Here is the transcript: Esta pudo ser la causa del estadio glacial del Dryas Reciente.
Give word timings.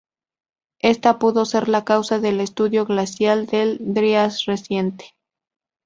Esta 0.79 1.19
pudo 1.19 1.45
ser 1.45 1.69
la 1.69 1.85
causa 1.85 2.17
del 2.17 2.41
estadio 2.41 2.87
glacial 2.87 3.45
del 3.45 3.77
Dryas 3.79 4.45
Reciente. 4.45 5.13